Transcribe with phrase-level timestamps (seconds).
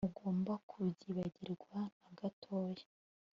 [0.03, 2.85] ntugomba kubyibagirwa nagatoya